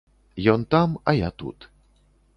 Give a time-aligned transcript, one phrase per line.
[0.53, 1.71] Ён там, а я тут.